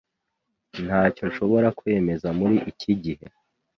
[0.85, 3.25] Ntacyo nshobora kwemeza muri iki gihe.